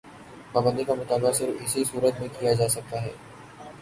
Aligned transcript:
پابندی 0.51 0.83
کا 0.83 0.93
مطالبہ 0.93 1.31
صرف 1.31 1.61
اسی 1.61 1.83
صورت 1.83 2.19
میں 2.19 2.27
کیا 2.39 2.53
جا 2.53 2.67
سکتا 2.67 3.01
ہے۔ 3.01 3.11